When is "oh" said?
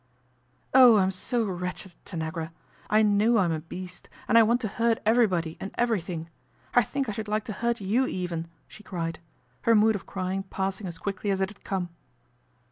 0.73-0.97